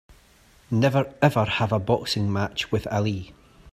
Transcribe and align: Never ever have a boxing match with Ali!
Never 0.71 1.13
ever 1.21 1.45
have 1.45 1.71
a 1.71 1.77
boxing 1.77 2.33
match 2.33 2.71
with 2.71 2.87
Ali! 2.87 3.35